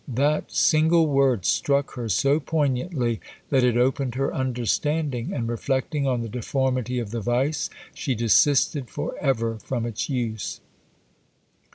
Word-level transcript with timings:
That 0.07 0.51
single 0.51 1.05
word 1.05 1.45
struck 1.45 1.91
her 1.93 2.09
so 2.09 2.39
poignantly 2.39 3.21
that 3.51 3.63
it 3.63 3.77
opened 3.77 4.15
her 4.15 4.33
understanding; 4.33 5.31
and 5.31 5.47
reflecting 5.47 6.07
on 6.07 6.23
the 6.23 6.27
deformity 6.27 6.97
of 6.97 7.11
the 7.11 7.21
vice, 7.21 7.69
she 7.93 8.15
desisted 8.15 8.89
for 8.89 9.15
ever 9.19 9.59
from 9.59 9.85
its 9.85 10.09
use." 10.09 10.59